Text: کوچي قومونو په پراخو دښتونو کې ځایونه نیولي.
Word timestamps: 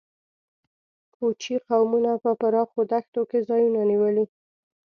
کوچي 1.15 1.55
قومونو 1.67 2.13
په 2.23 2.31
پراخو 2.41 2.79
دښتونو 2.91 3.27
کې 3.29 3.39
ځایونه 3.49 3.81
نیولي. 3.91 4.25